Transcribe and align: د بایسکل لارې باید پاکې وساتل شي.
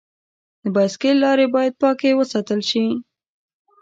د 0.63 0.65
بایسکل 0.75 1.15
لارې 1.25 1.45
باید 1.55 1.73
پاکې 1.81 2.17
وساتل 2.19 2.59
شي. 2.69 2.85